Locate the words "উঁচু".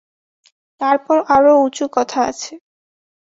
1.65-1.85